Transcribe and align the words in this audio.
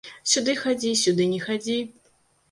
Сюды 0.29 0.53
хадзі, 0.61 0.93
сюды 1.01 1.27
не 1.33 1.39
хадзі. 1.43 1.75